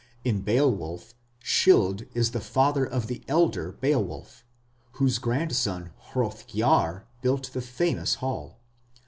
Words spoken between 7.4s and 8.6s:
the famous Hall.